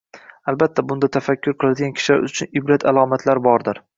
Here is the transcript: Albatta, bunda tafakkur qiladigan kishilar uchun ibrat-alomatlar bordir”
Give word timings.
Albatta, 0.51 0.85
bunda 0.91 1.09
tafakkur 1.17 1.55
qiladigan 1.63 1.95
kishilar 1.99 2.25
uchun 2.31 2.51
ibrat-alomatlar 2.61 3.45
bordir” 3.49 3.83